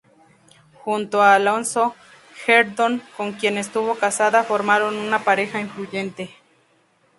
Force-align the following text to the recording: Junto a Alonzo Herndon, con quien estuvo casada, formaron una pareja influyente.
Junto 0.83 1.21
a 1.21 1.35
Alonzo 1.35 1.93
Herndon, 2.47 3.03
con 3.15 3.33
quien 3.33 3.59
estuvo 3.59 3.93
casada, 3.99 4.43
formaron 4.43 4.95
una 4.95 5.23
pareja 5.23 5.61
influyente. 5.61 6.31